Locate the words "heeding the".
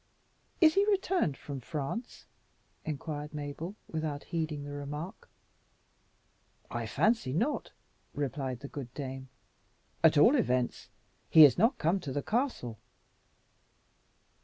4.23-4.71